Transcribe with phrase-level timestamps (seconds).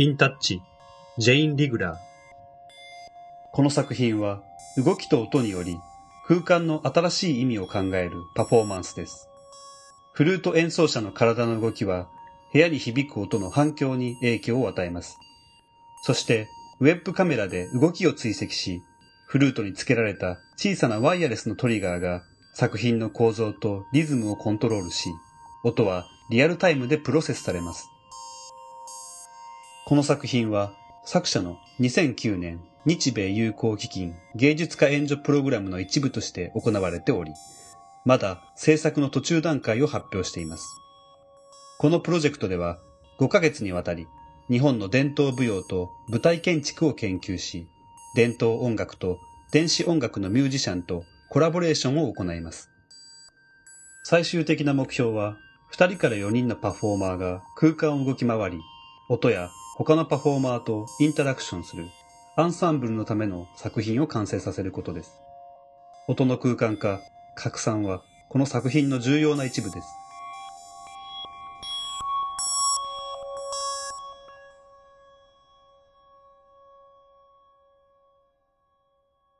[0.00, 0.62] インタッチ、
[1.18, 1.98] ジェイン・リグラー。
[3.52, 4.44] この作品は
[4.76, 5.76] 動きと音により
[6.24, 9.28] 空間の新しい意味を考えるパフォーマンスです。
[10.12, 12.06] フルート演奏者の体の動きは
[12.52, 15.18] 部屋に響く音の反響に影響を与えます。
[16.04, 16.46] そして
[16.78, 18.84] ウェブカメラで動きを追跡し、
[19.26, 22.22] フルートに付けられた小さなワイヤレスのトリガーが
[22.54, 25.10] 作品の構造とリズムをコントロールし、
[25.64, 27.88] 音はリアルタイムでプロセスされます。
[29.88, 37.32] この作品は作者の2009年日米友好基金芸術家援助プログラムの一部として行われており、
[38.04, 40.76] まだ制作の途中段階を発表しています。
[41.78, 42.76] このプロジェクトでは
[43.18, 44.06] 5ヶ月にわたり
[44.50, 47.66] 日本の伝統舞踊と舞台建築を研究し、
[48.14, 49.18] 伝統音楽と
[49.52, 52.68] 電子音楽のミュージシャンとコラボレーションを行います。
[54.04, 55.38] 最終的な目標は
[55.72, 58.58] 2人から4人のパフォーマーが空間を動き回り、
[59.08, 59.48] 音や
[59.78, 61.86] 他のパフォーマーとインタラクションする
[62.34, 65.12] アンサンブルのための作品を完成させることです。
[66.08, 67.00] 音の空間化、
[67.36, 69.86] 拡散はこの作品の重要な一部です。